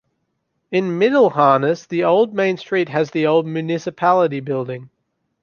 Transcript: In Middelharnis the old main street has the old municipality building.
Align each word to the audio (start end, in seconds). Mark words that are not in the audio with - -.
In 0.71 0.97
Middelharnis 0.97 1.87
the 1.87 2.05
old 2.05 2.33
main 2.33 2.57
street 2.57 2.89
has 2.89 3.11
the 3.11 3.27
old 3.27 3.45
municipality 3.45 4.39
building. 4.39 4.89